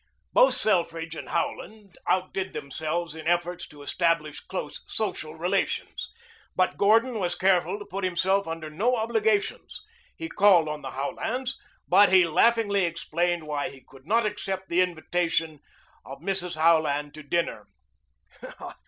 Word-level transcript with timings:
Both 0.33 0.55
Selfridge 0.55 1.13
and 1.13 1.29
Howland 1.29 1.99
outdid 2.07 2.53
themselves 2.53 3.13
in 3.13 3.27
efforts 3.27 3.67
to 3.67 3.83
establish 3.83 4.39
close 4.39 4.81
social 4.87 5.35
relations. 5.35 6.09
But 6.55 6.75
Gordon 6.75 7.19
was 7.19 7.35
careful 7.35 7.77
to 7.77 7.85
put 7.85 8.03
himself 8.03 8.47
under 8.47 8.71
no 8.71 8.95
obligations. 8.95 9.79
He 10.17 10.27
called 10.27 10.67
on 10.67 10.81
the 10.81 10.89
Howlands, 10.89 11.55
but 11.87 12.11
he 12.11 12.25
laughingly 12.25 12.83
explained 12.83 13.45
why 13.45 13.69
he 13.69 13.85
could 13.87 14.07
not 14.07 14.25
accept 14.25 14.69
the 14.69 14.81
invitations 14.81 15.59
of 16.03 16.17
Mrs. 16.19 16.55
Howland 16.55 17.13
to 17.13 17.21
dinner. 17.21 17.67